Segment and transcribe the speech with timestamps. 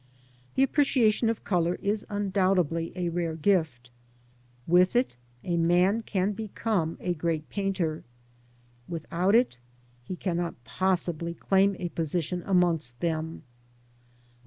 [0.55, 3.91] The appreciation of colour is undoubtedly a rare gift.
[4.65, 8.03] With it a man can become a sfreat painter;
[8.87, 9.59] without it,
[10.03, 13.43] he cannot' x possibly claim a position amongst them.